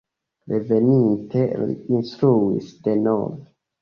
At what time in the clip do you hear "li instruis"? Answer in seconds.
1.65-2.73